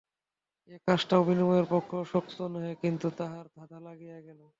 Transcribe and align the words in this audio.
এ 0.69 0.75
কাজটাও 0.87 1.21
বিনয়ের 1.27 1.65
পক্ষে 1.69 1.97
শক্ত 2.05 2.37
নহে, 2.53 2.73
কিন্তু 2.83 3.07
তাহার 3.19 3.45
ধাঁধা 3.55 3.79
লাগিয়া 3.87 4.17
গেল। 4.27 4.41